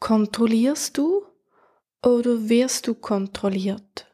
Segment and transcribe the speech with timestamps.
[0.00, 1.24] Kontrollierst du
[2.02, 4.05] oder wirst du kontrolliert?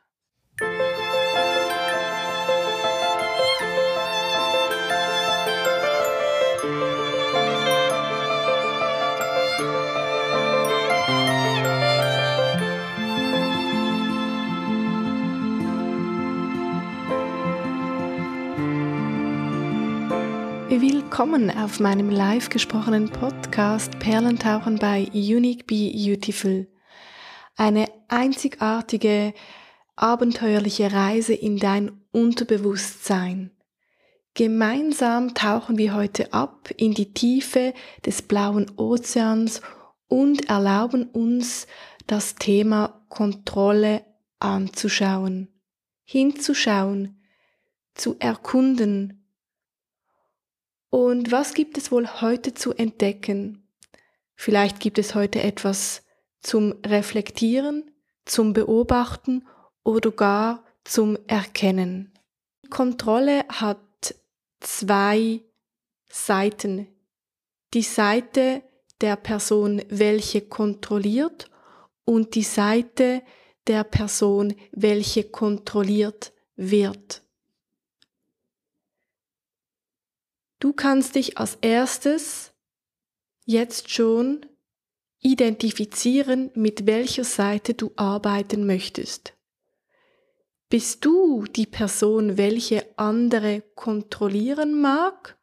[20.81, 26.67] Willkommen auf meinem live gesprochenen Podcast Perlentauchen bei Unique Be Beautiful.
[27.57, 29.35] Eine einzigartige,
[29.97, 33.51] abenteuerliche Reise in dein Unterbewusstsein.
[34.33, 37.75] Gemeinsam tauchen wir heute ab in die Tiefe
[38.07, 39.61] des blauen Ozeans
[40.09, 41.67] und erlauben uns
[42.07, 44.07] das Thema Kontrolle
[44.39, 45.49] anzuschauen,
[46.05, 47.23] hinzuschauen,
[47.93, 49.22] zu erkunden,
[50.93, 53.67] und was gibt es wohl heute zu entdecken?
[54.35, 56.05] Vielleicht gibt es heute etwas
[56.41, 57.91] zum Reflektieren,
[58.27, 59.49] zum Beobachten
[59.85, 62.13] oder gar zum Erkennen.
[62.69, 63.79] Kontrolle hat
[64.61, 65.41] zwei
[66.11, 66.89] Seiten.
[67.73, 68.63] Die Seite
[69.01, 71.49] der Person, welche kontrolliert
[72.05, 73.23] und die Seite
[73.67, 77.23] der Person, welche kontrolliert wird.
[80.63, 82.53] Du kannst dich als erstes
[83.45, 84.47] jetzt schon
[85.19, 89.37] identifizieren, mit welcher Seite du arbeiten möchtest.
[90.69, 95.37] Bist du die Person, welche andere kontrollieren mag?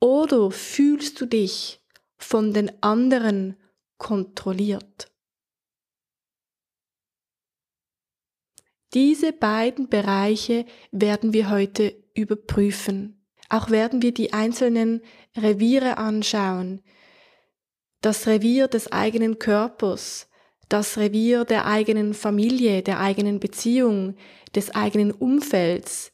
[0.00, 1.84] Oder fühlst du dich
[2.16, 3.58] von den anderen
[3.98, 5.12] kontrolliert?
[8.94, 13.19] Diese beiden Bereiche werden wir heute überprüfen.
[13.50, 15.02] Auch werden wir die einzelnen
[15.36, 16.82] Reviere anschauen.
[18.00, 20.28] Das Revier des eigenen Körpers,
[20.68, 24.16] das Revier der eigenen Familie, der eigenen Beziehung,
[24.54, 26.12] des eigenen Umfelds,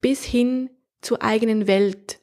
[0.00, 0.68] bis hin
[1.00, 2.20] zur eigenen Welt.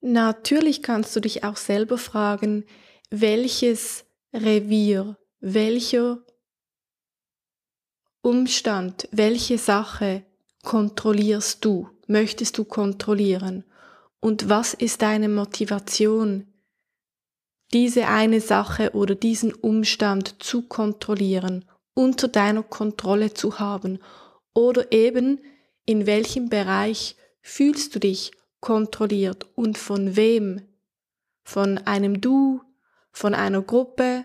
[0.00, 2.64] Natürlich kannst du dich auch selber fragen,
[3.10, 6.18] welches Revier welcher
[8.22, 10.24] Umstand, welche Sache
[10.62, 13.64] kontrollierst du, möchtest du kontrollieren
[14.20, 16.52] und was ist deine Motivation,
[17.72, 23.98] diese eine Sache oder diesen Umstand zu kontrollieren, unter deiner Kontrolle zu haben
[24.54, 25.40] oder eben
[25.84, 30.62] in welchem Bereich fühlst du dich kontrolliert und von wem?
[31.44, 32.60] Von einem Du,
[33.12, 34.24] von einer Gruppe,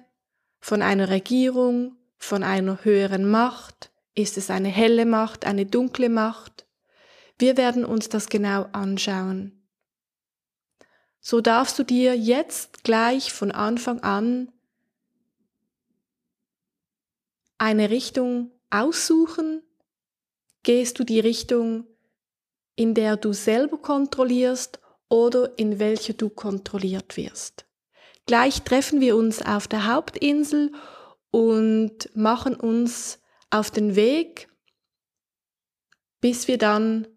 [0.64, 3.92] von einer Regierung, von einer höheren Macht?
[4.16, 6.66] Ist es eine helle Macht, eine dunkle Macht?
[7.38, 9.68] Wir werden uns das genau anschauen.
[11.20, 14.54] So darfst du dir jetzt gleich von Anfang an
[17.58, 19.64] eine Richtung aussuchen.
[20.64, 21.86] Gehst du die Richtung,
[22.78, 27.66] in der du selber kontrollierst oder in welcher du kontrolliert wirst?
[28.26, 30.72] Gleich treffen wir uns auf der Hauptinsel
[31.32, 33.20] und machen uns
[33.50, 34.50] auf den Weg,
[36.22, 37.08] bis wir dann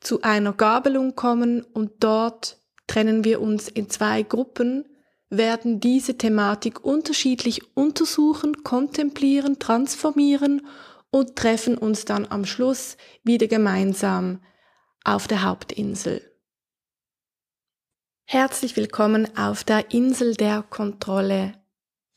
[0.00, 4.84] zu einer Gabelung kommen und dort trennen wir uns in zwei Gruppen,
[5.28, 10.66] werden diese Thematik unterschiedlich untersuchen, kontemplieren, transformieren
[11.10, 14.40] und treffen uns dann am Schluss wieder gemeinsam
[15.04, 16.27] auf der Hauptinsel.
[18.30, 21.54] Herzlich willkommen auf der Insel der Kontrolle.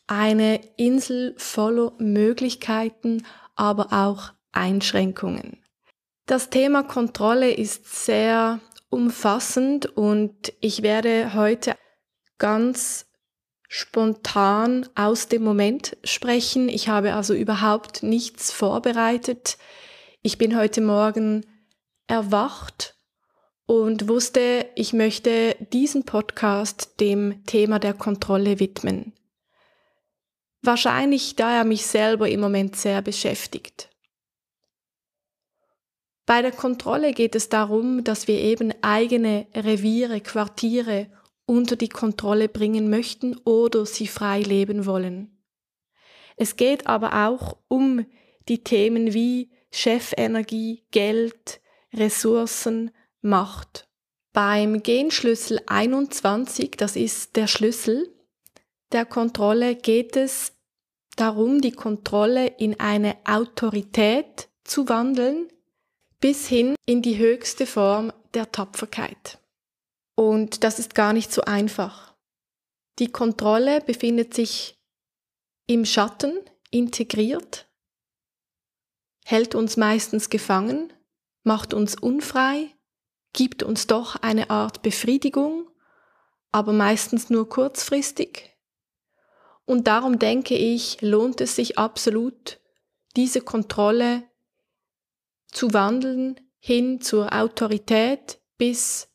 [0.07, 5.63] Eine Insel voller Möglichkeiten, aber auch Einschränkungen.
[6.25, 11.77] Das Thema Kontrolle ist sehr umfassend und ich werde heute
[12.37, 13.05] ganz
[13.69, 16.67] spontan aus dem Moment sprechen.
[16.67, 19.57] Ich habe also überhaupt nichts vorbereitet.
[20.23, 21.45] Ich bin heute Morgen
[22.07, 22.97] erwacht
[23.65, 29.13] und wusste, ich möchte diesen Podcast dem Thema der Kontrolle widmen.
[30.61, 33.89] Wahrscheinlich, da er mich selber im Moment sehr beschäftigt.
[36.25, 41.07] Bei der Kontrolle geht es darum, dass wir eben eigene Reviere, Quartiere
[41.45, 45.43] unter die Kontrolle bringen möchten oder sie frei leben wollen.
[46.37, 48.05] Es geht aber auch um
[48.47, 51.59] die Themen wie Chefenergie, Geld,
[51.93, 53.87] Ressourcen, macht.
[54.33, 58.13] Beim Genschlüssel 21, das ist der Schlüssel
[58.91, 60.53] der Kontrolle, geht es
[61.15, 65.47] darum, die Kontrolle in eine Autorität zu wandeln,
[66.19, 69.39] bis hin in die höchste Form der Tapferkeit.
[70.15, 72.15] Und das ist gar nicht so einfach.
[72.99, 74.75] Die Kontrolle befindet sich
[75.67, 76.39] im Schatten
[76.69, 77.69] integriert,
[79.25, 80.93] hält uns meistens gefangen,
[81.43, 82.69] macht uns unfrei,
[83.33, 85.69] gibt uns doch eine Art Befriedigung,
[86.51, 88.51] aber meistens nur kurzfristig.
[89.65, 92.59] Und darum denke ich, lohnt es sich absolut,
[93.15, 94.23] diese Kontrolle
[95.47, 99.09] zu wandeln hin zur Autorität bis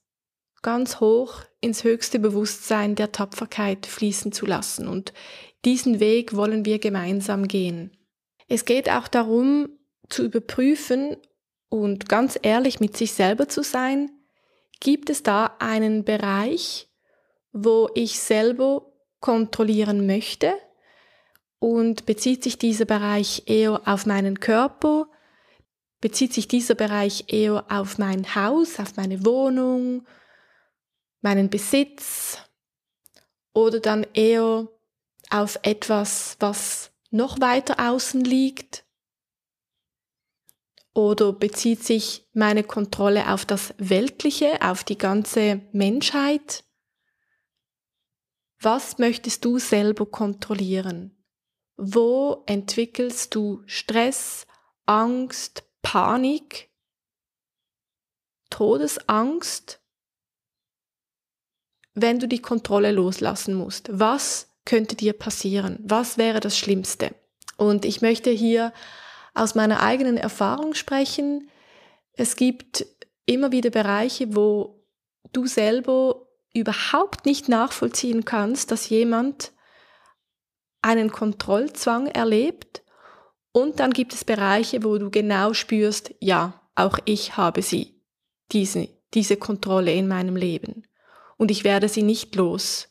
[0.63, 4.89] ganz hoch ins höchste Bewusstsein der Tapferkeit fließen zu lassen.
[4.89, 5.13] Und
[5.65, 7.97] diesen Weg wollen wir gemeinsam gehen.
[8.49, 9.69] Es geht auch darum,
[10.09, 11.17] zu überprüfen
[11.69, 14.11] und ganz ehrlich mit sich selber zu sein,
[14.81, 16.89] gibt es da einen Bereich,
[17.53, 20.55] wo ich selber kontrollieren möchte?
[21.59, 25.09] Und bezieht sich dieser Bereich eher auf meinen Körper,
[26.01, 30.07] bezieht sich dieser Bereich eher auf mein Haus, auf meine Wohnung,
[31.23, 32.39] meinen Besitz?
[33.55, 34.69] Oder dann eher
[35.31, 38.86] auf etwas, was noch weiter außen liegt?
[40.97, 46.65] Oder bezieht sich meine Kontrolle auf das Weltliche, auf die ganze Menschheit?
[48.63, 51.15] Was möchtest du selber kontrollieren?
[51.77, 54.47] Wo entwickelst du Stress,
[54.87, 56.71] Angst, Panik,
[58.49, 59.83] Todesangst,
[61.93, 63.91] wenn du die Kontrolle loslassen musst?
[63.93, 65.79] Was könnte dir passieren?
[65.83, 67.15] Was wäre das Schlimmste?
[67.59, 68.73] Und ich möchte hier
[69.37, 71.51] aus meiner eigenen Erfahrung sprechen.
[72.13, 72.87] Es gibt
[73.27, 74.85] immer wieder Bereiche, wo
[75.33, 79.53] du selber überhaupt nicht nachvollziehen kannst, dass jemand
[80.81, 82.83] einen Kontrollzwang erlebt
[83.53, 88.01] und dann gibt es Bereiche, wo du genau spürst, ja, auch ich habe sie,
[88.53, 90.87] diese, diese Kontrolle in meinem Leben
[91.37, 92.89] und ich werde sie nicht los,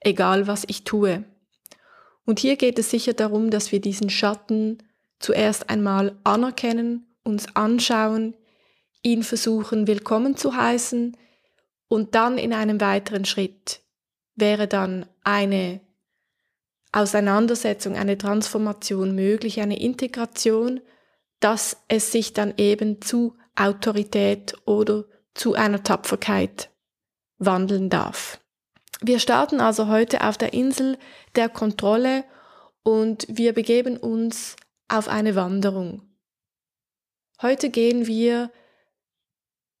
[0.00, 1.24] egal was ich tue.
[2.24, 4.82] Und hier geht es sicher darum, dass wir diesen Schatten
[5.18, 8.34] zuerst einmal anerkennen, uns anschauen,
[9.02, 11.16] ihn versuchen willkommen zu heißen,
[11.88, 13.80] und dann in einem weiteren Schritt
[14.34, 15.80] wäre dann eine
[16.92, 20.80] Auseinandersetzung, eine Transformation möglich, eine Integration,
[21.40, 25.04] dass es sich dann eben zu Autorität oder
[25.34, 26.70] zu einer Tapferkeit
[27.38, 28.40] wandeln darf.
[29.02, 30.98] Wir starten also heute auf der Insel
[31.34, 32.24] der Kontrolle
[32.82, 34.56] und wir begeben uns
[34.88, 36.02] auf eine Wanderung.
[37.42, 38.50] Heute gehen wir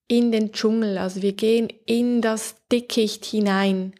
[0.08, 3.94] in den Dschungel, also wir gehen in das Dickicht hinein.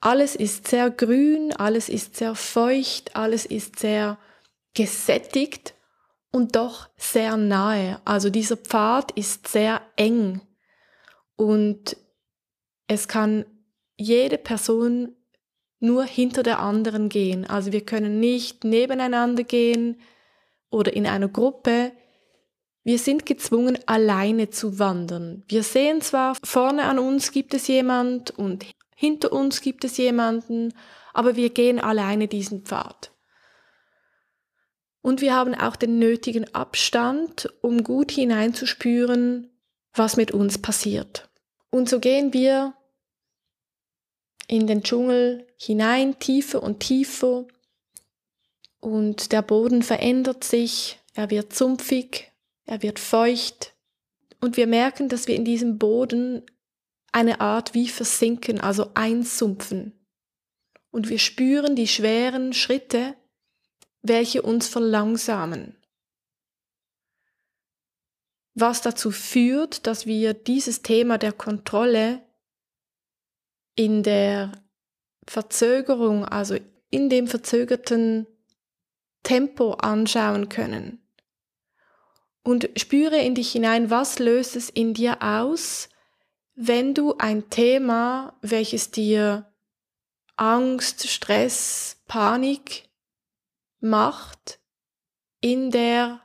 [0.00, 4.18] Alles ist sehr grün, alles ist sehr feucht, alles ist sehr
[4.74, 5.74] gesättigt
[6.32, 8.00] und doch sehr nahe.
[8.04, 10.40] Also dieser Pfad ist sehr eng
[11.36, 11.96] und
[12.88, 13.44] es kann
[13.96, 15.14] jede Person
[15.82, 17.44] nur hinter der anderen gehen.
[17.44, 20.00] Also wir können nicht nebeneinander gehen
[20.70, 21.92] oder in einer Gruppe.
[22.84, 25.44] Wir sind gezwungen, alleine zu wandern.
[25.48, 28.64] Wir sehen zwar, vorne an uns gibt es jemand und
[28.94, 30.72] hinter uns gibt es jemanden,
[31.12, 33.10] aber wir gehen alleine diesen Pfad.
[35.02, 39.50] Und wir haben auch den nötigen Abstand, um gut hineinzuspüren,
[39.94, 41.28] was mit uns passiert.
[41.70, 42.74] Und so gehen wir
[44.52, 47.46] in den Dschungel hinein, tiefer und tiefer.
[48.80, 52.30] Und der Boden verändert sich, er wird sumpfig,
[52.66, 53.72] er wird feucht
[54.42, 56.42] und wir merken, dass wir in diesem Boden
[57.12, 59.98] eine Art wie versinken, also einsumpfen.
[60.90, 63.14] Und wir spüren die schweren Schritte,
[64.02, 65.78] welche uns verlangsamen.
[68.52, 72.20] Was dazu führt, dass wir dieses Thema der Kontrolle
[73.74, 74.52] in der
[75.26, 76.56] Verzögerung, also
[76.90, 78.26] in dem verzögerten
[79.22, 81.02] Tempo anschauen können
[82.42, 85.88] und spüre in dich hinein, was löst es in dir aus,
[86.54, 89.50] wenn du ein Thema, welches dir
[90.36, 92.88] Angst, Stress, Panik
[93.80, 94.60] macht,
[95.40, 96.20] in der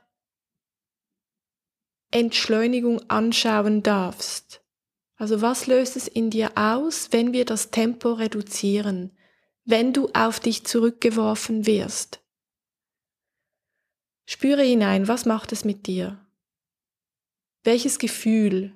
[2.10, 4.57] Entschleunigung anschauen darfst.
[5.18, 9.10] Also was löst es in dir aus, wenn wir das Tempo reduzieren,
[9.64, 12.20] wenn du auf dich zurückgeworfen wirst?
[14.26, 16.24] Spüre hinein, was macht es mit dir?
[17.64, 18.72] Welches Gefühl?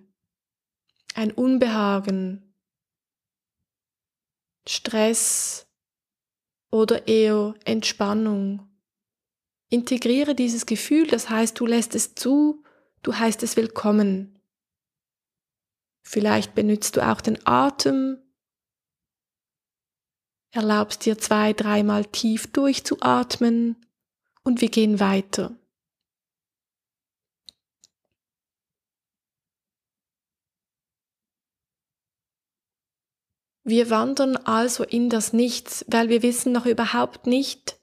[1.14, 2.52] Ein Unbehagen?
[4.66, 5.68] Stress?
[6.72, 8.68] Oder eher Entspannung?
[9.68, 12.64] Integriere dieses Gefühl, das heißt, du lässt es zu,
[13.02, 14.41] du heißt es willkommen.
[16.02, 18.18] Vielleicht benutzt du auch den Atem,
[20.50, 23.76] erlaubst dir zwei, dreimal tief durchzuatmen
[24.44, 25.56] und wir gehen weiter.
[33.64, 37.80] Wir wandern also in das Nichts, weil wir wissen noch überhaupt nicht,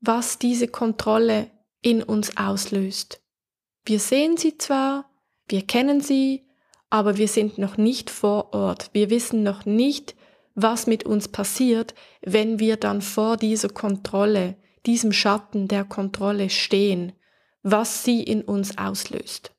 [0.00, 1.50] was diese Kontrolle
[1.80, 3.22] in uns auslöst.
[3.84, 5.08] Wir sehen sie zwar,
[5.46, 6.47] wir kennen sie,
[6.90, 8.90] aber wir sind noch nicht vor Ort.
[8.92, 10.14] Wir wissen noch nicht,
[10.54, 17.12] was mit uns passiert, wenn wir dann vor dieser Kontrolle, diesem Schatten der Kontrolle stehen,
[17.62, 19.52] was sie in uns auslöst.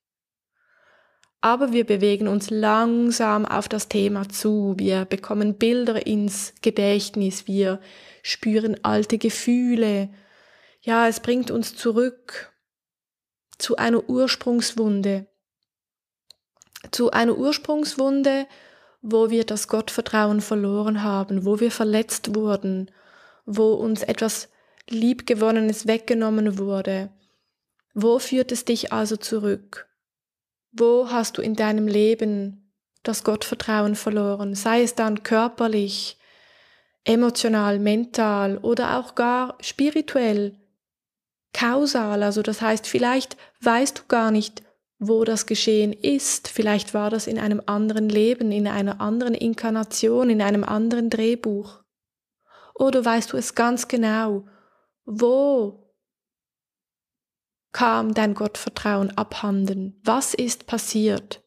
[1.42, 7.80] Aber wir bewegen uns langsam auf das Thema zu, wir bekommen Bilder ins Gedächtnis, wir
[8.24, 10.10] spüren alte Gefühle,
[10.82, 12.54] ja, es bringt uns zurück
[13.58, 15.28] zu einer Ursprungswunde,
[16.92, 18.48] zu einer Ursprungswunde,
[19.02, 22.92] wo wir das Gottvertrauen verloren haben, wo wir verletzt wurden,
[23.46, 24.50] wo uns etwas
[24.90, 27.10] Liebgewonnenes weggenommen wurde.
[27.94, 29.88] Wo führt es dich also zurück?
[30.72, 32.72] Wo hast du in deinem Leben
[33.04, 34.56] das Gottvertrauen verloren?
[34.56, 36.18] Sei es dann körperlich,
[37.04, 40.60] emotional, mental oder auch gar spirituell,
[41.54, 42.24] kausal.
[42.24, 44.64] Also das heißt, vielleicht weißt du gar nicht,
[45.00, 46.50] wo das geschehen ist.
[46.50, 51.82] Vielleicht war das in einem anderen Leben, in einer anderen Inkarnation, in einem anderen Drehbuch.
[52.76, 54.46] Oder weißt du es ganz genau,
[55.06, 55.90] wo
[57.72, 60.00] kam dein Gottvertrauen abhanden?
[60.04, 61.44] Was ist passiert?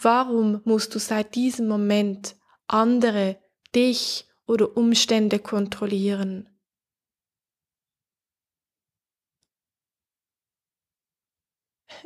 [0.00, 2.36] Warum musst du seit diesem Moment
[2.68, 3.38] andere,
[3.74, 6.48] dich oder Umstände kontrollieren?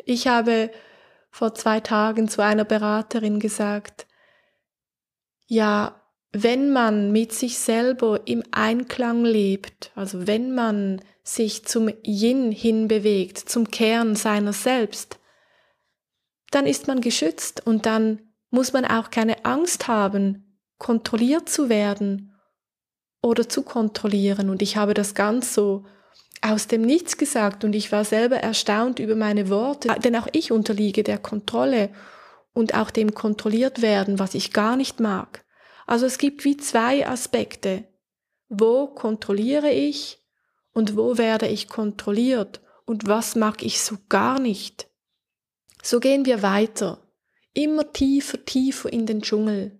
[0.04, 0.70] Ich habe
[1.30, 4.06] vor zwei Tagen zu einer Beraterin gesagt,
[5.46, 6.00] ja,
[6.32, 13.38] wenn man mit sich selber im Einklang lebt, also wenn man sich zum Yin hinbewegt,
[13.38, 15.18] zum Kern seiner selbst,
[16.50, 18.20] dann ist man geschützt und dann
[18.50, 22.34] muss man auch keine Angst haben, kontrolliert zu werden
[23.22, 24.50] oder zu kontrollieren.
[24.50, 25.84] Und ich habe das ganz so
[26.42, 30.50] aus dem Nichts gesagt und ich war selber erstaunt über meine Worte, denn auch ich
[30.50, 31.90] unterliege der Kontrolle
[32.52, 35.44] und auch dem kontrolliert werden, was ich gar nicht mag.
[35.86, 37.84] Also es gibt wie zwei Aspekte.
[38.48, 40.18] Wo kontrolliere ich
[40.72, 44.88] und wo werde ich kontrolliert und was mag ich so gar nicht.
[45.82, 46.98] So gehen wir weiter,
[47.54, 49.78] immer tiefer, tiefer in den Dschungel.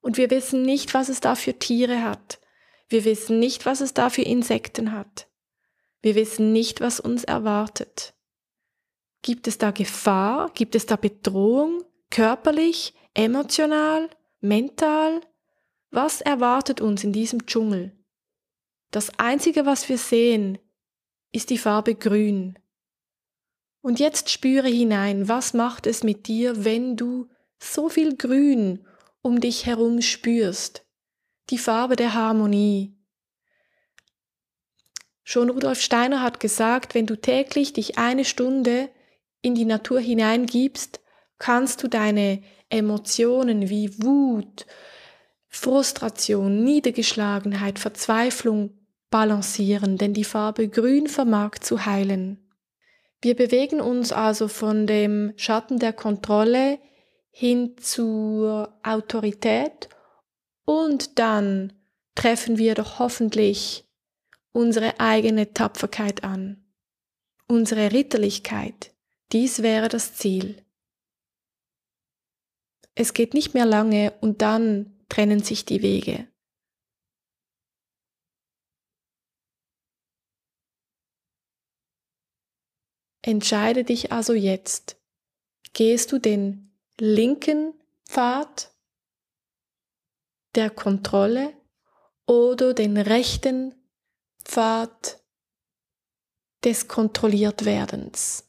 [0.00, 2.40] Und wir wissen nicht, was es da für Tiere hat.
[2.88, 5.29] Wir wissen nicht, was es da für Insekten hat.
[6.02, 8.14] Wir wissen nicht, was uns erwartet.
[9.22, 10.50] Gibt es da Gefahr?
[10.54, 11.84] Gibt es da Bedrohung?
[12.10, 12.94] Körperlich?
[13.14, 14.08] Emotional?
[14.40, 15.20] Mental?
[15.90, 17.96] Was erwartet uns in diesem Dschungel?
[18.90, 20.58] Das Einzige, was wir sehen,
[21.32, 22.58] ist die Farbe grün.
[23.82, 27.28] Und jetzt spüre hinein, was macht es mit dir, wenn du
[27.58, 28.86] so viel Grün
[29.22, 30.86] um dich herum spürst?
[31.50, 32.99] Die Farbe der Harmonie.
[35.30, 38.88] Schon Rudolf Steiner hat gesagt, wenn du täglich dich eine Stunde
[39.42, 40.98] in die Natur hineingibst,
[41.38, 44.66] kannst du deine Emotionen wie Wut,
[45.46, 48.76] Frustration, Niedergeschlagenheit, Verzweiflung
[49.08, 52.44] balancieren, denn die Farbe Grün vermag zu heilen.
[53.22, 56.80] Wir bewegen uns also von dem Schatten der Kontrolle
[57.30, 59.90] hin zur Autorität
[60.64, 61.72] und dann
[62.16, 63.84] treffen wir doch hoffentlich
[64.52, 66.64] unsere eigene Tapferkeit an,
[67.46, 68.94] unsere Ritterlichkeit.
[69.32, 70.64] Dies wäre das Ziel.
[72.94, 76.26] Es geht nicht mehr lange und dann trennen sich die Wege.
[83.22, 84.96] Entscheide dich also jetzt.
[85.72, 87.74] Gehst du den linken
[88.06, 88.74] Pfad
[90.54, 91.54] der Kontrolle
[92.26, 93.79] oder den rechten
[94.44, 95.22] Pfad
[96.64, 98.44] des Kontrolliertwerdens?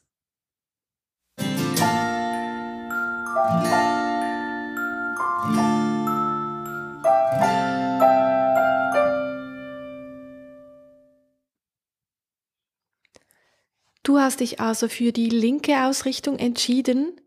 [14.04, 17.21] Du hast dich also für die linke Ausrichtung entschieden.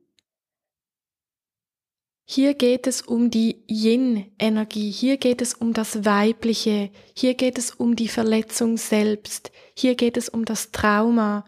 [2.28, 7.70] Hier geht es um die Yin-Energie, hier geht es um das Weibliche, hier geht es
[7.70, 11.46] um die Verletzung selbst, hier geht es um das Trauma,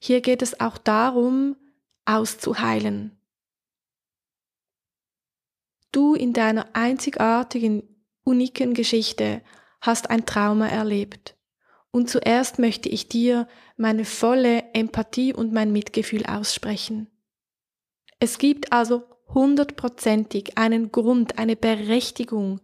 [0.00, 1.56] Hier geht es auch darum,
[2.04, 3.20] auszuheilen.
[5.90, 7.82] Du in deiner einzigartigen,
[8.22, 9.42] uniken Geschichte
[9.80, 11.36] hast ein Trauma erlebt.
[11.90, 17.08] Und zuerst möchte ich dir meine volle Empathie und mein Mitgefühl aussprechen.
[18.20, 19.04] Es gibt also
[19.34, 22.60] hundertprozentig einen Grund, eine Berechtigung,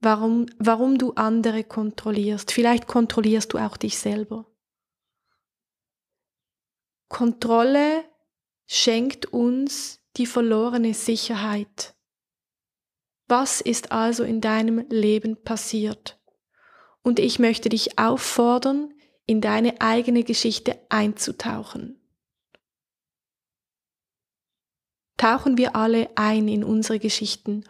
[0.00, 2.52] warum, warum du andere kontrollierst.
[2.52, 4.46] Vielleicht kontrollierst du auch dich selber.
[7.08, 8.04] Kontrolle
[8.66, 11.94] schenkt uns die verlorene Sicherheit.
[13.26, 16.20] Was ist also in deinem Leben passiert?
[17.02, 18.92] Und ich möchte dich auffordern,
[19.26, 22.03] in deine eigene Geschichte einzutauchen.
[25.16, 27.64] Tauchen wir alle ein in unsere Geschichten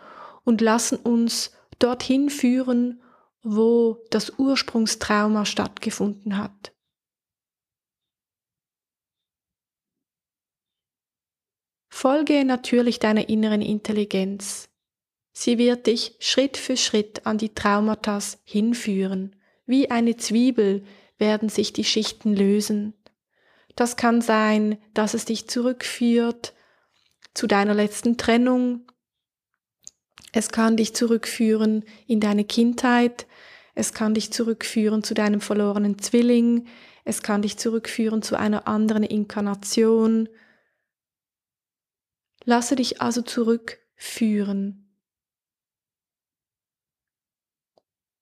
[0.44, 3.02] und lassen uns dorthin führen,
[3.42, 6.72] wo das Ursprungstrauma stattgefunden hat.
[11.90, 14.68] Folge natürlich deiner inneren Intelligenz.
[15.32, 19.36] Sie wird dich Schritt für Schritt an die Traumata hinführen.
[19.66, 20.84] Wie eine Zwiebel
[21.18, 22.94] werden sich die Schichten lösen.
[23.76, 26.53] Das kann sein, dass es dich zurückführt
[27.34, 28.90] zu deiner letzten Trennung.
[30.32, 33.26] Es kann dich zurückführen in deine Kindheit.
[33.74, 36.66] Es kann dich zurückführen zu deinem verlorenen Zwilling.
[37.04, 40.28] Es kann dich zurückführen zu einer anderen Inkarnation.
[42.44, 44.80] Lasse dich also zurückführen.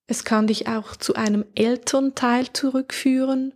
[0.07, 3.55] Es kann dich auch zu einem Elternteil zurückführen.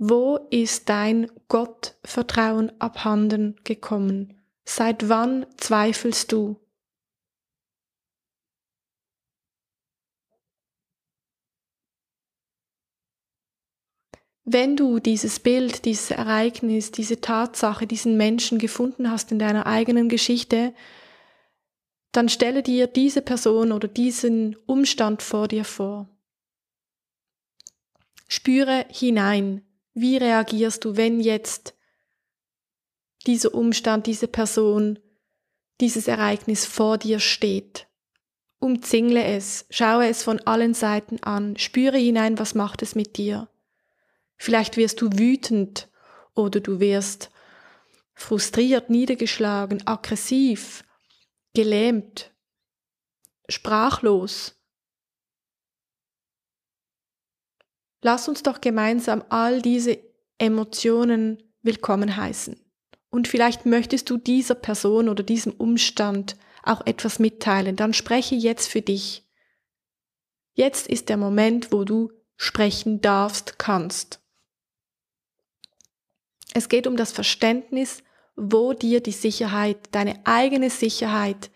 [0.00, 4.40] Wo ist dein Gottvertrauen abhanden gekommen?
[4.64, 6.60] Seit wann zweifelst du?
[14.44, 20.08] Wenn du dieses Bild, dieses Ereignis, diese Tatsache, diesen Menschen gefunden hast in deiner eigenen
[20.08, 20.74] Geschichte,
[22.12, 26.08] dann stelle dir diese Person oder diesen Umstand vor dir vor.
[28.28, 29.67] Spüre hinein,
[30.00, 31.74] wie reagierst du, wenn jetzt
[33.26, 34.98] dieser Umstand, diese Person,
[35.80, 37.86] dieses Ereignis vor dir steht.
[38.58, 43.48] Umzingle es, schaue es von allen Seiten an, spüre hinein, was macht es mit dir.
[44.36, 45.88] Vielleicht wirst du wütend
[46.34, 47.30] oder du wirst
[48.14, 50.84] frustriert, niedergeschlagen, aggressiv,
[51.54, 52.32] gelähmt,
[53.48, 54.57] sprachlos.
[58.02, 59.98] Lass uns doch gemeinsam all diese
[60.38, 62.60] Emotionen willkommen heißen.
[63.10, 67.76] Und vielleicht möchtest du dieser Person oder diesem Umstand auch etwas mitteilen.
[67.76, 69.26] Dann spreche jetzt für dich.
[70.54, 74.20] Jetzt ist der Moment, wo du sprechen darfst, kannst.
[76.54, 78.02] Es geht um das Verständnis
[78.38, 81.50] wo dir die Sicherheit, deine eigene Sicherheit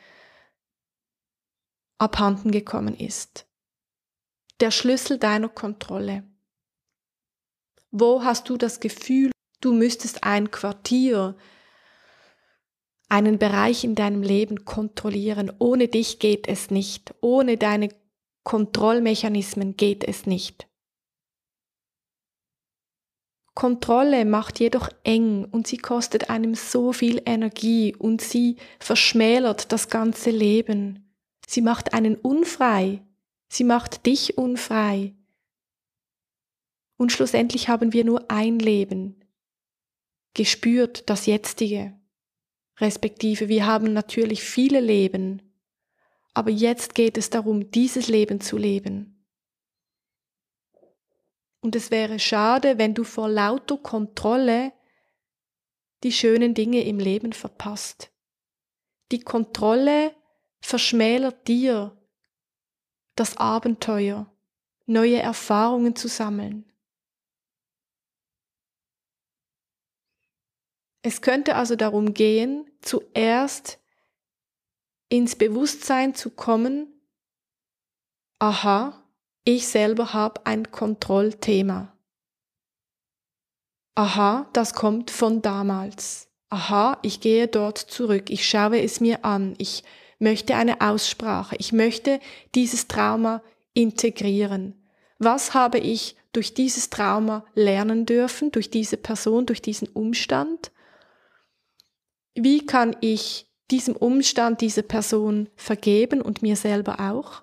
[1.96, 3.46] abhanden gekommen ist.
[4.58, 6.24] Der Schlüssel deiner Kontrolle.
[7.92, 11.36] Wo hast du das Gefühl, du müsstest ein Quartier,
[13.12, 15.52] einen Bereich in deinem Leben kontrollieren.
[15.58, 17.14] Ohne dich geht es nicht.
[17.20, 17.90] Ohne deine
[18.42, 20.66] Kontrollmechanismen geht es nicht.
[23.54, 29.90] Kontrolle macht jedoch eng und sie kostet einem so viel Energie und sie verschmälert das
[29.90, 31.14] ganze Leben.
[31.46, 33.02] Sie macht einen unfrei.
[33.50, 35.14] Sie macht dich unfrei.
[36.96, 39.24] Und schlussendlich haben wir nur ein Leben.
[40.34, 41.98] Gespürt das Jetzige.
[42.78, 45.42] Respektive wir haben natürlich viele Leben.
[46.34, 49.26] Aber jetzt geht es darum, dieses Leben zu leben.
[51.60, 54.72] Und es wäre schade, wenn du vor lauter Kontrolle
[56.02, 58.10] die schönen Dinge im Leben verpasst.
[59.12, 60.14] Die Kontrolle
[60.60, 61.96] verschmälert dir
[63.14, 64.32] das Abenteuer,
[64.86, 66.71] neue Erfahrungen zu sammeln.
[71.02, 73.78] Es könnte also darum gehen, zuerst
[75.08, 76.86] ins Bewusstsein zu kommen,
[78.38, 79.04] aha,
[79.44, 81.92] ich selber habe ein Kontrollthema.
[83.94, 86.28] Aha, das kommt von damals.
[86.48, 89.82] Aha, ich gehe dort zurück, ich schaue es mir an, ich
[90.18, 92.20] möchte eine Aussprache, ich möchte
[92.54, 93.42] dieses Trauma
[93.74, 94.74] integrieren.
[95.18, 100.70] Was habe ich durch dieses Trauma lernen dürfen, durch diese Person, durch diesen Umstand?
[102.34, 107.42] Wie kann ich diesem Umstand, dieser Person vergeben und mir selber auch?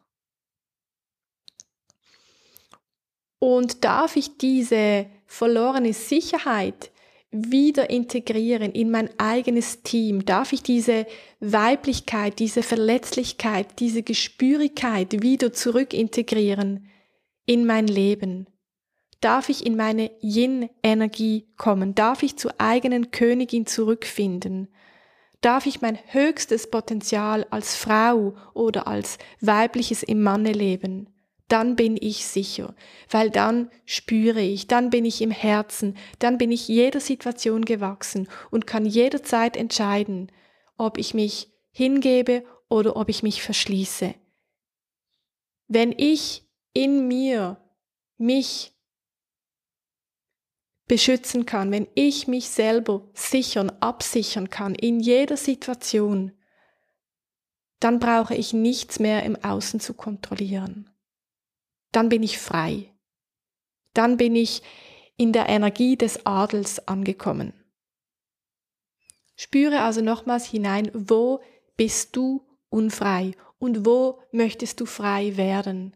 [3.39, 6.91] Und darf ich diese verlorene Sicherheit
[7.31, 10.25] wieder integrieren in mein eigenes Team?
[10.25, 11.05] Darf ich diese
[11.39, 16.89] Weiblichkeit, diese Verletzlichkeit, diese Gespürigkeit wieder zurück integrieren
[17.45, 18.47] in mein Leben?
[19.21, 21.93] Darf ich in meine Yin-Energie kommen?
[21.93, 24.69] Darf ich zur eigenen Königin zurückfinden?
[25.41, 31.09] Darf ich mein höchstes Potenzial als Frau oder als weibliches im Manne leben?
[31.47, 32.75] Dann bin ich sicher,
[33.09, 38.27] weil dann spüre ich, dann bin ich im Herzen, dann bin ich jeder Situation gewachsen
[38.51, 40.31] und kann jederzeit entscheiden,
[40.77, 44.13] ob ich mich hingebe oder ob ich mich verschließe.
[45.67, 47.57] Wenn ich in mir
[48.17, 48.73] mich
[50.89, 56.33] beschützen kann, wenn ich mich selber sichern, absichern kann in jeder Situation,
[57.79, 60.89] dann brauche ich nichts mehr im Außen zu kontrollieren.
[61.93, 62.93] Dann bin ich frei.
[63.93, 64.63] Dann bin ich
[65.15, 67.53] in der Energie des Adels angekommen.
[69.35, 71.39] Spüre also nochmals hinein, wo
[71.77, 75.95] bist du unfrei und wo möchtest du frei werden?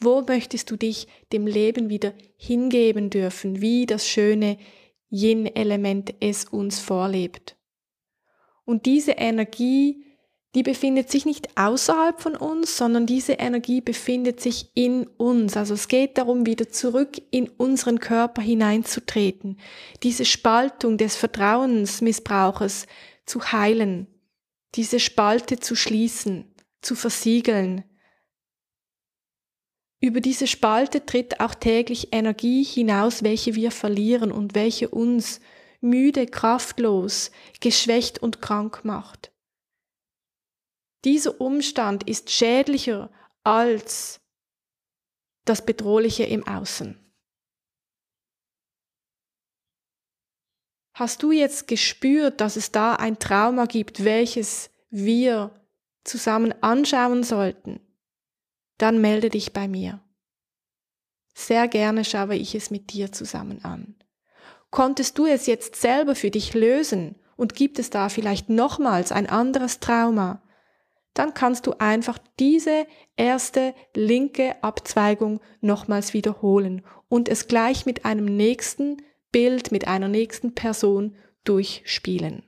[0.00, 4.58] Wo möchtest du dich dem Leben wieder hingeben dürfen, wie das schöne
[5.10, 7.56] Yin-Element es uns vorlebt?
[8.64, 10.04] Und diese Energie,
[10.54, 15.56] die befindet sich nicht außerhalb von uns, sondern diese Energie befindet sich in uns.
[15.56, 19.58] Also es geht darum, wieder zurück in unseren Körper hineinzutreten,
[20.02, 22.86] diese Spaltung des Vertrauensmissbrauches
[23.26, 24.06] zu heilen,
[24.74, 26.44] diese Spalte zu schließen,
[26.82, 27.84] zu versiegeln,
[30.00, 35.40] über diese Spalte tritt auch täglich Energie hinaus, welche wir verlieren und welche uns
[35.80, 37.30] müde, kraftlos,
[37.60, 39.32] geschwächt und krank macht.
[41.04, 43.10] Dieser Umstand ist schädlicher
[43.42, 44.20] als
[45.44, 46.98] das Bedrohliche im Außen.
[50.94, 55.54] Hast du jetzt gespürt, dass es da ein Trauma gibt, welches wir
[56.02, 57.87] zusammen anschauen sollten?
[58.78, 60.00] Dann melde dich bei mir.
[61.34, 63.94] Sehr gerne schaue ich es mit dir zusammen an.
[64.70, 69.28] Konntest du es jetzt selber für dich lösen und gibt es da vielleicht nochmals ein
[69.28, 70.42] anderes Trauma,
[71.14, 72.86] dann kannst du einfach diese
[73.16, 80.54] erste linke Abzweigung nochmals wiederholen und es gleich mit einem nächsten Bild, mit einer nächsten
[80.54, 82.44] Person durchspielen.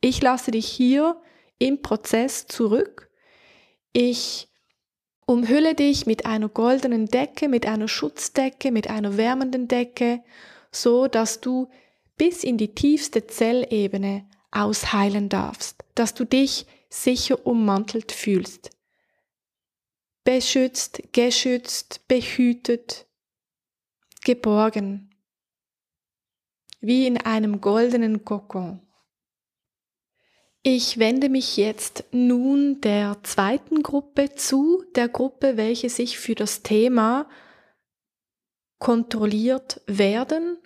[0.00, 1.20] Ich lasse dich hier
[1.58, 3.10] im Prozess zurück.
[3.92, 4.48] Ich
[5.26, 10.22] Umhülle dich mit einer goldenen Decke, mit einer Schutzdecke, mit einer wärmenden Decke,
[10.70, 11.68] so dass du
[12.16, 18.70] bis in die tiefste Zellebene ausheilen darfst, dass du dich sicher ummantelt fühlst.
[20.24, 23.06] Beschützt, geschützt, behütet,
[24.24, 25.10] geborgen,
[26.80, 28.83] wie in einem goldenen Kokon.
[30.66, 36.62] Ich wende mich jetzt nun der zweiten Gruppe zu, der Gruppe, welche sich für das
[36.62, 37.28] Thema
[38.78, 40.56] kontrolliert werden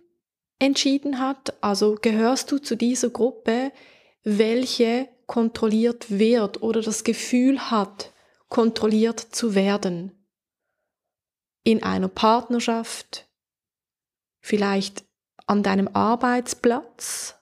[0.60, 1.60] entschieden hat.
[1.64, 3.72] Also gehörst du zu dieser Gruppe,
[4.22, 8.12] welche kontrolliert wird oder das Gefühl hat,
[8.48, 10.12] kontrolliert zu werden.
[11.64, 13.28] In einer Partnerschaft,
[14.40, 15.04] vielleicht
[15.48, 17.37] an deinem Arbeitsplatz,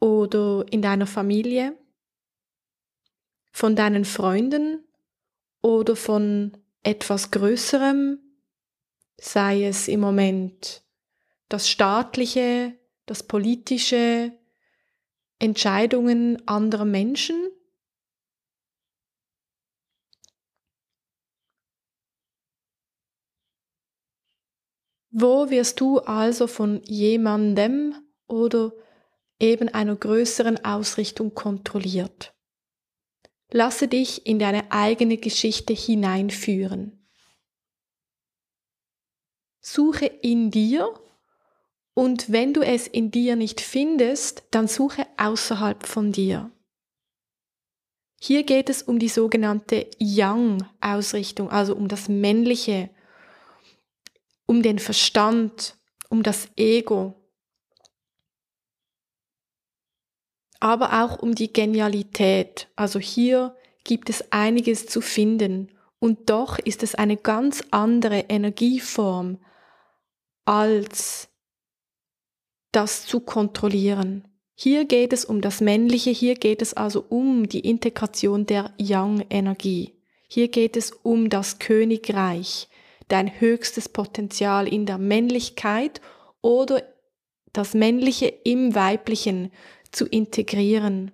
[0.00, 1.78] oder in deiner Familie,
[3.52, 4.84] von deinen Freunden
[5.62, 8.18] oder von etwas Größerem,
[9.18, 10.82] sei es im Moment
[11.48, 14.32] das staatliche, das politische,
[15.38, 17.48] Entscheidungen anderer Menschen.
[25.10, 27.94] Wo wirst du also von jemandem
[28.28, 28.72] oder
[29.40, 32.34] eben einer größeren Ausrichtung kontrolliert.
[33.50, 37.08] Lasse dich in deine eigene Geschichte hineinführen.
[39.60, 40.94] Suche in dir
[41.94, 46.50] und wenn du es in dir nicht findest, dann suche außerhalb von dir.
[48.20, 52.90] Hier geht es um die sogenannte Yang-Ausrichtung, also um das Männliche,
[54.46, 55.76] um den Verstand,
[56.10, 57.19] um das Ego,
[60.60, 62.68] aber auch um die Genialität.
[62.76, 69.38] Also hier gibt es einiges zu finden und doch ist es eine ganz andere Energieform
[70.44, 71.28] als
[72.72, 74.26] das zu kontrollieren.
[74.54, 79.94] Hier geht es um das Männliche, hier geht es also um die Integration der Yang-Energie.
[80.28, 82.68] Hier geht es um das Königreich,
[83.08, 86.00] dein höchstes Potenzial in der Männlichkeit
[86.42, 86.82] oder
[87.52, 89.50] das Männliche im Weiblichen
[89.92, 91.12] zu integrieren.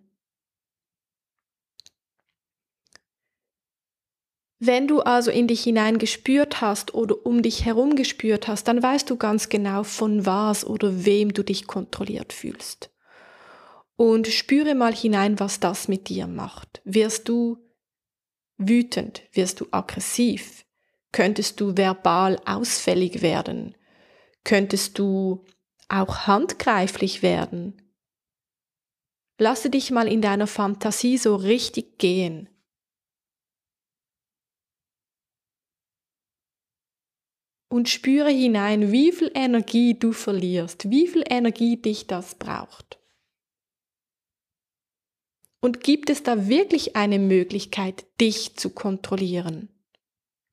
[4.58, 8.82] Wenn du also in dich hinein gespürt hast oder um dich herum gespürt hast, dann
[8.82, 12.90] weißt du ganz genau, von was oder wem du dich kontrolliert fühlst.
[13.96, 16.80] Und spüre mal hinein, was das mit dir macht.
[16.84, 17.58] Wirst du
[18.56, 19.22] wütend?
[19.32, 20.64] Wirst du aggressiv?
[21.12, 23.74] Könntest du verbal ausfällig werden?
[24.44, 25.44] Könntest du
[25.88, 27.85] auch handgreiflich werden?
[29.38, 32.48] Lasse dich mal in deiner Fantasie so richtig gehen.
[37.76, 42.98] und spüre hinein, wie viel Energie du verlierst, wie viel Energie dich das braucht.
[45.60, 49.68] Und gibt es da wirklich eine Möglichkeit, dich zu kontrollieren?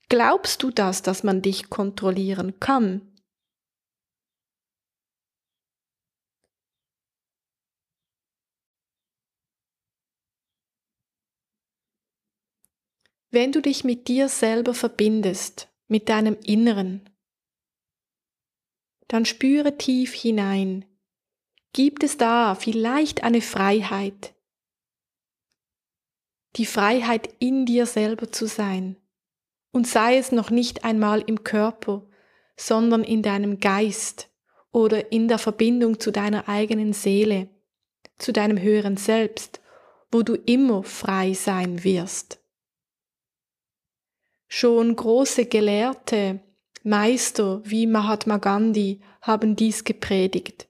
[0.09, 3.12] Glaubst du das, dass man dich kontrollieren kann?
[13.33, 17.09] Wenn du dich mit dir selber verbindest, mit deinem Inneren,
[19.07, 20.85] dann spüre tief hinein.
[21.73, 24.35] Gibt es da vielleicht eine Freiheit?
[26.57, 28.97] Die Freiheit in dir selber zu sein.
[29.71, 32.07] Und sei es noch nicht einmal im Körper,
[32.55, 34.29] sondern in deinem Geist
[34.71, 37.49] oder in der Verbindung zu deiner eigenen Seele,
[38.19, 39.59] zu deinem höheren Selbst,
[40.11, 42.42] wo du immer frei sein wirst.
[44.55, 46.39] Schon große Gelehrte
[46.83, 50.67] Meister wie Mahatma Gandhi haben dies gepredigt.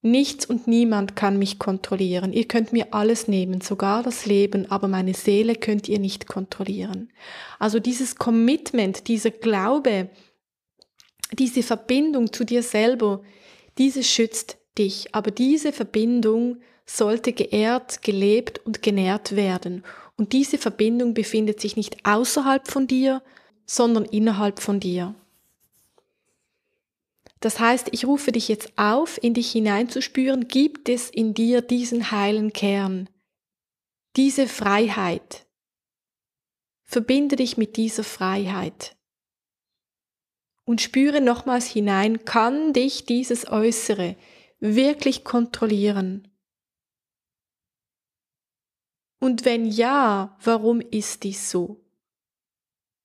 [0.00, 2.32] Nichts und niemand kann mich kontrollieren.
[2.32, 7.12] Ihr könnt mir alles nehmen, sogar das Leben, aber meine Seele könnt ihr nicht kontrollieren.
[7.58, 10.08] Also dieses Commitment, dieser Glaube,
[11.32, 13.20] diese Verbindung zu dir selber,
[13.76, 15.14] diese schützt dich.
[15.14, 19.84] Aber diese Verbindung sollte geehrt, gelebt und genährt werden.
[20.16, 23.22] Und diese Verbindung befindet sich nicht außerhalb von dir,
[23.66, 25.14] sondern innerhalb von dir.
[27.40, 32.10] Das heißt, ich rufe dich jetzt auf, in dich hineinzuspüren, gibt es in dir diesen
[32.10, 33.10] heilen Kern,
[34.16, 35.46] diese Freiheit.
[36.84, 38.96] Verbinde dich mit dieser Freiheit
[40.66, 44.16] und spüre nochmals hinein, kann dich dieses Äußere
[44.60, 46.25] wirklich kontrollieren?
[49.18, 51.84] Und wenn ja, warum ist dies so?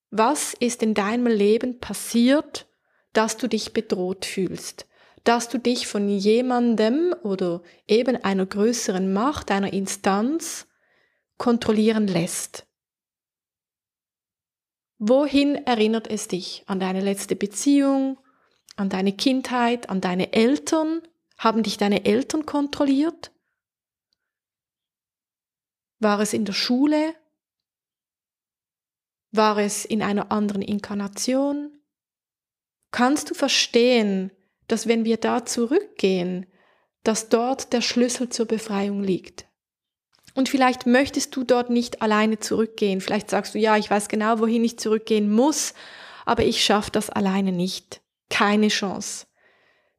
[0.10, 2.68] Was ist in deinem Leben passiert,
[3.14, 4.88] dass du dich bedroht fühlst?
[5.24, 10.68] Dass du dich von jemandem oder eben einer größeren Macht, einer Instanz
[11.38, 12.68] kontrollieren lässt?
[14.98, 16.64] Wohin erinnert es dich?
[16.68, 18.20] An deine letzte Beziehung?
[18.76, 19.90] An deine Kindheit?
[19.90, 21.02] An deine Eltern?
[21.38, 23.32] Haben dich deine Eltern kontrolliert?
[26.02, 27.14] War es in der Schule?
[29.32, 31.72] War es in einer anderen Inkarnation?
[32.90, 34.32] Kannst du verstehen,
[34.68, 36.48] dass wenn wir da zurückgehen,
[37.04, 39.46] dass dort der Schlüssel zur Befreiung liegt?
[40.34, 43.00] Und vielleicht möchtest du dort nicht alleine zurückgehen.
[43.00, 45.76] Vielleicht sagst du, ja, ich weiß genau, wohin ich zurückgehen muss,
[46.26, 48.02] aber ich schaffe das alleine nicht.
[48.30, 49.28] Keine Chance.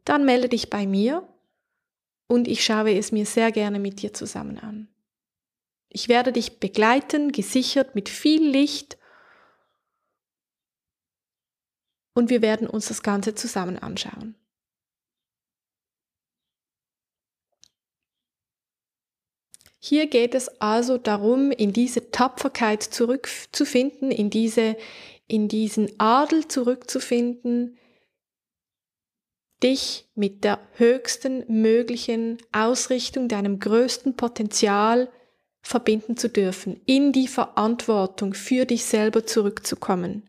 [0.05, 1.29] Dann melde dich bei mir
[2.27, 4.92] und ich schaue es mir sehr gerne mit dir zusammen an.
[5.95, 8.97] Ich werde dich begleiten, gesichert mit viel Licht
[12.15, 14.35] und wir werden uns das Ganze zusammen anschauen.
[19.79, 24.77] Hier geht es also darum, in diese Tapferkeit zurückzufinden, in, diese,
[25.27, 27.77] in diesen Adel zurückzufinden,
[29.63, 35.13] dich mit der höchsten möglichen Ausrichtung, deinem größten Potenzial
[35.63, 40.29] verbinden zu dürfen, in die Verantwortung für dich selber zurückzukommen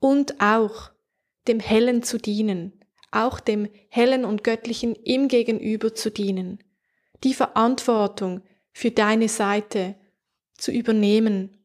[0.00, 0.90] und auch
[1.48, 2.72] dem Hellen zu dienen,
[3.10, 6.62] auch dem Hellen und Göttlichen im Gegenüber zu dienen,
[7.24, 9.96] die Verantwortung für deine Seite
[10.54, 11.58] zu übernehmen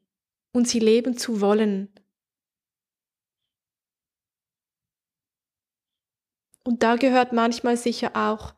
[0.54, 1.89] und sie leben zu wollen.
[6.63, 8.54] Und da gehört manchmal sicher auch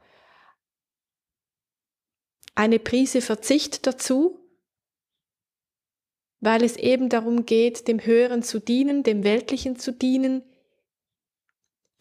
[2.56, 4.40] eine Prise Verzicht dazu,
[6.40, 10.44] weil es eben darum geht, dem Höheren zu dienen, dem Weltlichen zu dienen,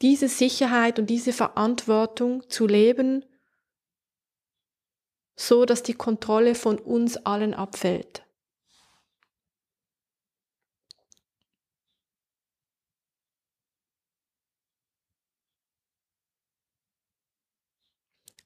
[0.00, 3.24] diese Sicherheit und diese Verantwortung zu leben,
[5.36, 8.24] so dass die Kontrolle von uns allen abfällt.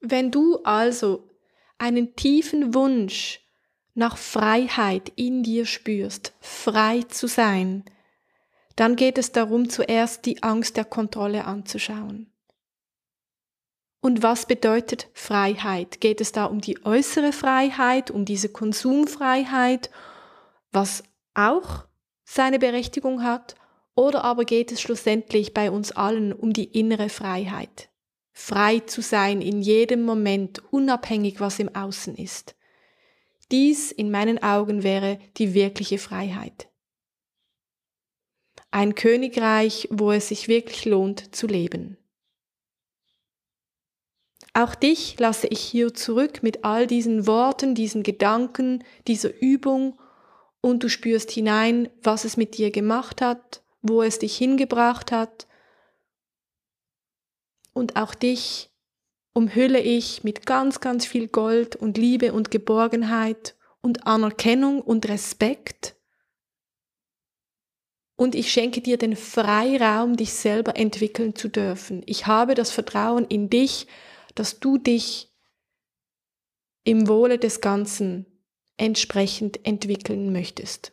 [0.01, 1.29] Wenn du also
[1.79, 3.41] einen tiefen Wunsch
[3.95, 7.85] nach Freiheit in dir spürst, frei zu sein,
[8.77, 12.33] dann geht es darum, zuerst die Angst der Kontrolle anzuschauen.
[14.01, 16.01] Und was bedeutet Freiheit?
[16.01, 19.91] Geht es da um die äußere Freiheit, um diese Konsumfreiheit,
[20.71, 21.03] was
[21.35, 21.87] auch
[22.25, 23.57] seine Berechtigung hat,
[23.97, 27.88] oder aber geht es schlussendlich bei uns allen um die innere Freiheit?
[28.41, 32.55] Frei zu sein in jedem Moment, unabhängig was im Außen ist.
[33.51, 36.71] Dies in meinen Augen wäre die wirkliche Freiheit.
[38.71, 41.99] Ein Königreich, wo es sich wirklich lohnt zu leben.
[44.55, 49.99] Auch dich lasse ich hier zurück mit all diesen Worten, diesen Gedanken, dieser Übung
[50.61, 55.48] und du spürst hinein, was es mit dir gemacht hat, wo es dich hingebracht hat.
[57.79, 58.71] Und auch dich
[59.35, 65.95] umhülle ich mit ganz, ganz viel Gold und Liebe und Geborgenheit und Anerkennung und Respekt.
[68.17, 72.03] Und ich schenke dir den Freiraum, dich selber entwickeln zu dürfen.
[72.07, 73.87] Ich habe das Vertrauen in dich,
[74.35, 75.33] dass du dich
[76.83, 78.27] im Wohle des Ganzen
[78.77, 80.93] entsprechend entwickeln möchtest.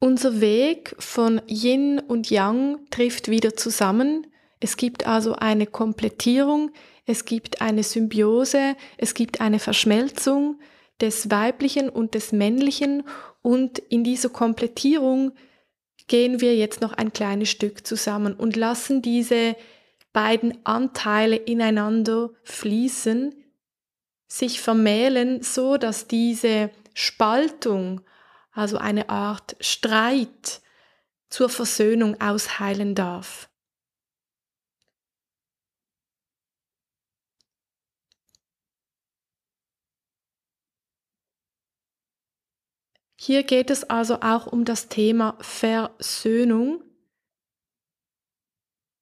[0.00, 4.28] Unser Weg von Yin und Yang trifft wieder zusammen.
[4.60, 6.70] Es gibt also eine Komplettierung,
[7.04, 10.60] es gibt eine Symbiose, es gibt eine Verschmelzung
[11.00, 13.04] des Weiblichen und des Männlichen
[13.42, 15.32] und in dieser Komplettierung
[16.06, 19.56] gehen wir jetzt noch ein kleines Stück zusammen und lassen diese
[20.12, 23.34] beiden Anteile ineinander fließen,
[24.26, 28.00] sich vermählen, so dass diese Spaltung,
[28.58, 30.60] also eine Art Streit,
[31.30, 33.48] zur Versöhnung ausheilen darf.
[43.20, 46.82] Hier geht es also auch um das Thema Versöhnung.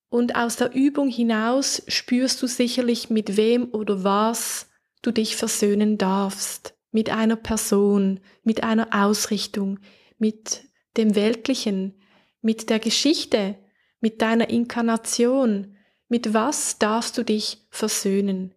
[0.09, 4.69] Und aus der Übung hinaus spürst du sicherlich, mit wem oder was
[5.03, 6.76] du dich versöhnen darfst.
[6.97, 9.81] Mit einer Person, mit einer Ausrichtung,
[10.17, 10.65] mit
[10.97, 12.01] dem Weltlichen,
[12.41, 13.59] mit der Geschichte,
[14.01, 15.77] mit deiner Inkarnation.
[16.09, 18.55] Mit was darfst du dich versöhnen?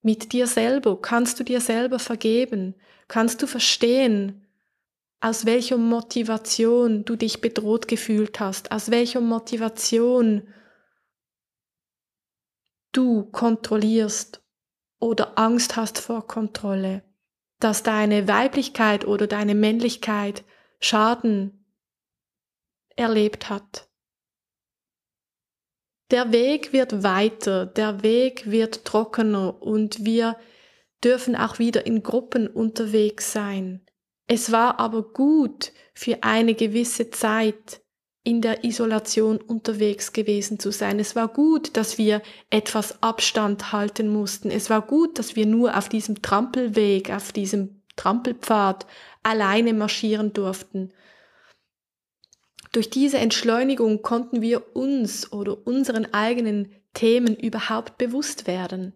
[0.00, 1.02] Mit dir selber.
[1.02, 2.76] Kannst du dir selber vergeben?
[3.08, 4.46] Kannst du verstehen,
[5.18, 10.46] aus welcher Motivation du dich bedroht gefühlt hast, aus welcher Motivation
[12.92, 14.40] du kontrollierst
[15.00, 17.02] oder Angst hast vor Kontrolle,
[17.62, 20.44] dass deine Weiblichkeit oder deine Männlichkeit
[20.80, 21.64] Schaden
[22.96, 23.88] erlebt hat.
[26.10, 30.36] Der Weg wird weiter, der Weg wird trockener und wir
[31.02, 33.86] dürfen auch wieder in Gruppen unterwegs sein.
[34.26, 37.81] Es war aber gut, für eine gewisse Zeit
[38.24, 41.00] in der Isolation unterwegs gewesen zu sein.
[41.00, 44.50] Es war gut, dass wir etwas Abstand halten mussten.
[44.50, 48.86] Es war gut, dass wir nur auf diesem Trampelweg, auf diesem Trampelpfad
[49.22, 50.92] alleine marschieren durften.
[52.70, 58.94] Durch diese Entschleunigung konnten wir uns oder unseren eigenen Themen überhaupt bewusst werden.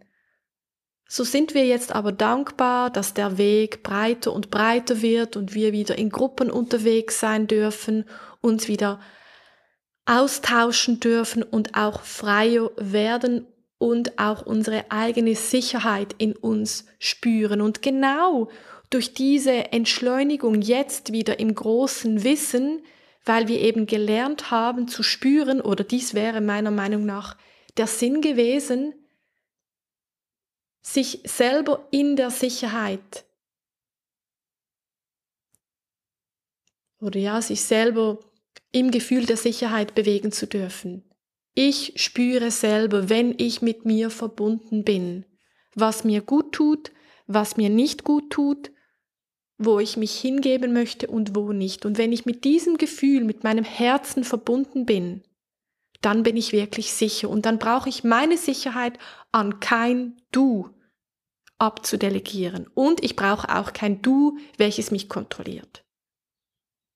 [1.08, 5.72] So sind wir jetzt aber dankbar, dass der Weg breiter und breiter wird und wir
[5.72, 8.06] wieder in Gruppen unterwegs sein dürfen,
[8.40, 9.00] uns wieder
[10.06, 13.46] austauschen dürfen und auch freier werden
[13.78, 17.60] und auch unsere eigene Sicherheit in uns spüren.
[17.60, 18.48] Und genau
[18.88, 22.82] durch diese Entschleunigung jetzt wieder im großen Wissen,
[23.24, 27.36] weil wir eben gelernt haben zu spüren, oder dies wäre meiner Meinung nach
[27.76, 28.94] der Sinn gewesen,
[30.80, 33.24] sich selber in der Sicherheit
[37.00, 38.18] oder ja, sich selber
[38.72, 41.04] im Gefühl der Sicherheit bewegen zu dürfen.
[41.54, 45.24] Ich spüre selber, wenn ich mit mir verbunden bin,
[45.74, 46.92] was mir gut tut,
[47.26, 48.70] was mir nicht gut tut,
[49.58, 51.86] wo ich mich hingeben möchte und wo nicht.
[51.86, 55.22] Und wenn ich mit diesem Gefühl, mit meinem Herzen verbunden bin,
[56.02, 58.98] dann bin ich wirklich sicher und dann brauche ich meine Sicherheit
[59.32, 60.68] an kein Du
[61.58, 62.66] abzudelegieren.
[62.74, 65.85] Und ich brauche auch kein Du, welches mich kontrolliert.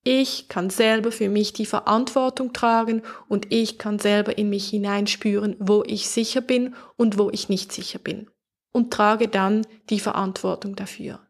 [0.02, 5.56] Ich kann selber für mich die Verantwortung tragen und ich kann selber in mich hineinspüren,
[5.58, 8.30] wo ich sicher bin und wo ich nicht sicher bin.
[8.72, 11.20] Und trage dann die Verantwortung dafür.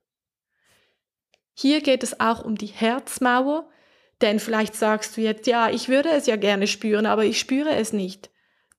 [1.55, 3.69] Hier geht es auch um die Herzmauer,
[4.21, 7.75] denn vielleicht sagst du jetzt, ja, ich würde es ja gerne spüren, aber ich spüre
[7.75, 8.31] es nicht.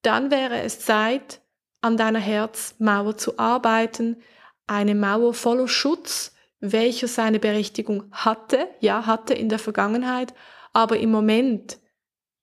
[0.03, 1.41] Dann wäre es Zeit,
[1.81, 4.21] an deiner Herzmauer zu arbeiten,
[4.67, 10.33] eine Mauer voller Schutz, welcher seine Berechtigung hatte, ja, hatte in der Vergangenheit,
[10.73, 11.79] aber im Moment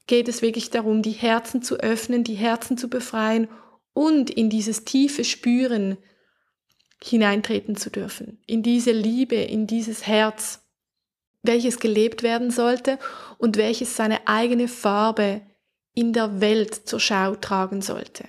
[0.07, 3.49] geht es wirklich darum, die Herzen zu öffnen, die Herzen zu befreien
[3.93, 5.99] und in dieses tiefe Spüren
[7.03, 10.65] hineintreten zu dürfen, in diese Liebe, in dieses Herz,
[11.43, 12.99] welches gelebt werden sollte
[13.39, 15.43] und welches seine eigene Farbe
[15.95, 18.29] in der Welt zur Schau tragen sollte.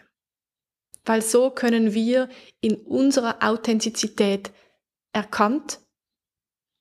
[1.05, 2.29] Weil so können wir
[2.61, 4.51] in unserer Authentizität
[5.13, 5.79] erkannt,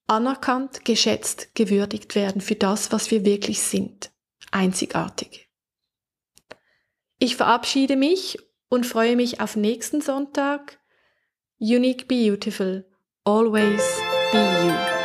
[0.06, 4.10] anerkannt, geschätzt, gewürdigt werden für das, was wir wirklich sind.
[4.50, 5.48] Einzigartig.
[7.18, 10.80] Ich verabschiede mich und freue mich auf nächsten Sonntag.
[11.58, 12.88] Unique Beautiful.
[13.24, 13.82] Always
[14.32, 14.97] be you.